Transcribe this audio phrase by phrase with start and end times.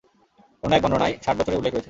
[0.63, 1.79] অন্য এক বর্ণনায় ষাট বছরের উল্লেখ রয়েছে।